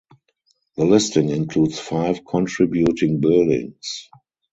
The 0.77 0.83
listing 0.85 1.29
includes 1.29 1.77
five 1.79 2.25
contributing 2.25 3.19
buildings. 3.21 4.09